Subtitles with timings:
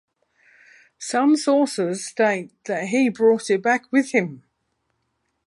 [0.97, 4.41] Some sources state that he brought it back with him.